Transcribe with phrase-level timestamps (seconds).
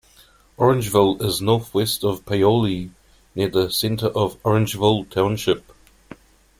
[0.57, 2.89] Orangeville is northwest of Paoli,
[3.35, 5.71] near the center of Orangeville Township.